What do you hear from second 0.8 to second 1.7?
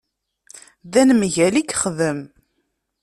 D anemgal i